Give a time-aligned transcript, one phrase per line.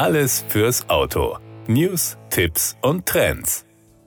[0.00, 1.36] Alles fürs Auto.
[1.66, 3.66] News, Tipps und Trends.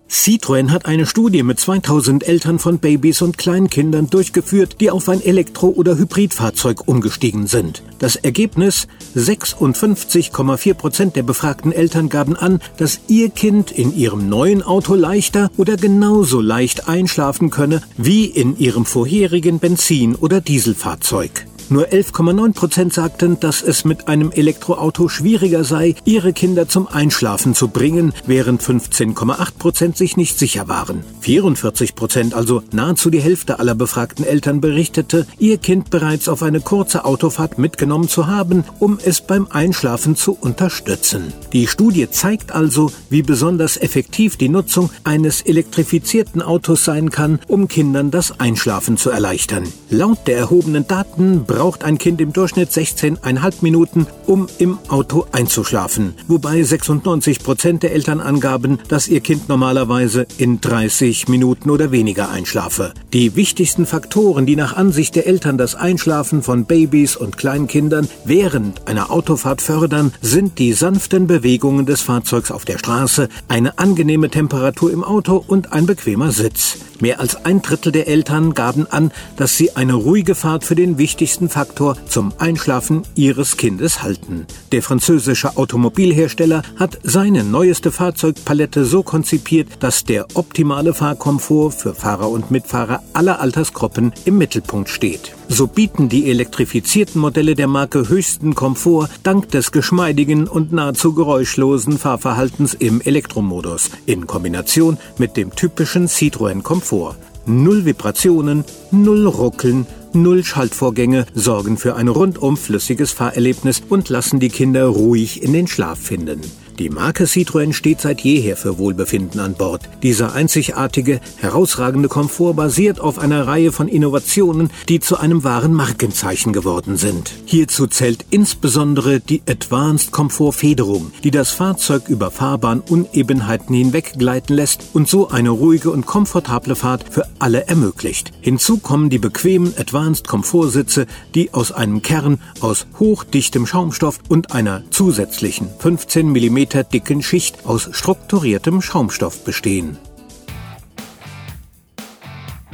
[0.10, 5.22] Citroën hat eine Studie mit 2000 Eltern von Babys und Kleinkindern durchgeführt, die auf ein
[5.22, 7.84] Elektro- oder Hybridfahrzeug umgestiegen sind.
[8.00, 8.88] Das Ergebnis?
[9.16, 15.52] 56,4 Prozent der befragten Eltern gaben an, dass ihr Kind in ihrem neuen Auto leichter
[15.58, 21.46] oder genauso leicht einschlafen könne wie in ihrem vorherigen Benzin- oder Dieselfahrzeug.
[21.70, 27.56] Nur 11,9 Prozent sagten, dass es mit einem Elektroauto schwieriger sei, ihre Kinder zum Einschlafen
[27.56, 31.04] zu bringen, während 15,8 Prozent sich nicht sicher waren.
[31.22, 36.62] 44 Prozent, also nahezu die Hälfte aller befragten Eltern, berichtete, ihr Kind bereits auf eine
[36.62, 41.34] kurze Autofahrt mitgenommen zu haben, um es beim Einschlafen zu unterstützen.
[41.54, 47.68] Die Studie zeigt also, wie besonders effektiv die Nutzung eines elektrifizierten Autos sein kann, um
[47.68, 49.64] Kindern das Einschlafen zu erleichtern.
[49.90, 56.16] Laut der erhobenen Daten braucht ein Kind im Durchschnitt 16,5 Minuten, um im Auto einzuschlafen,
[56.28, 62.32] wobei 96 Prozent der Eltern angaben, dass ihr Kind normalerweise in 30 Minuten oder weniger
[62.32, 62.96] einschlafe.
[63.14, 68.88] Die wichtigsten Faktoren, die nach Ansicht der Eltern das Einschlafen von Babys und Kleinkindern während
[68.88, 74.92] einer Autofahrt fördern, sind die sanften Bewegungen des Fahrzeugs auf der Straße, eine angenehme Temperatur
[74.92, 76.80] im Auto und ein bequemer Sitz.
[77.04, 80.98] Mehr als ein Drittel der Eltern gaben an, dass sie eine ruhige Fahrt für den
[80.98, 84.48] wichtigsten Faktor zum Einschlafen ihres Kindes halten.
[84.72, 92.30] Der französische Automobilhersteller hat seine neueste Fahrzeugpalette so konzipiert, dass der optimale Fahrkomfort für Fahrer
[92.30, 95.36] und Mitfahrer aller Altersgruppen im Mittelpunkt steht.
[95.50, 101.98] So bieten die elektrifizierten Modelle der Marke höchsten Komfort dank des geschmeidigen und nahezu geräuschlosen
[101.98, 107.16] Fahrverhaltens im Elektromodus in Kombination mit dem typischen Citroën Komfort.
[107.46, 114.50] Null Vibrationen, null Ruckeln, null Schaltvorgänge sorgen für ein rundum flüssiges Fahrerlebnis und lassen die
[114.50, 116.42] Kinder ruhig in den Schlaf finden.
[116.80, 119.84] Die Marke Citroën steht seit jeher für Wohlbefinden an Bord.
[120.02, 126.52] Dieser einzigartige, herausragende Komfort basiert auf einer Reihe von Innovationen, die zu einem wahren Markenzeichen
[126.52, 127.32] geworden sind.
[127.46, 134.84] Hierzu zählt insbesondere die Advanced Komfort Federung, die das Fahrzeug über Fahrbahnunebenheiten hinweg gleiten lässt
[134.94, 138.32] und so eine ruhige und komfortable Fahrt für alle ermöglicht.
[138.42, 141.06] Hinzu kommen die bequemen Advanced Komfortsitze,
[141.36, 147.90] die aus einem Kern aus hochdichtem Schaumstoff und einer zusätzlichen 15 mm dicken Schicht aus
[147.92, 149.98] strukturiertem Schaumstoff bestehen.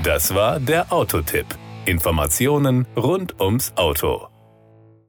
[0.03, 1.47] Das war der Autotipp.
[1.85, 4.27] Informationen rund ums Auto.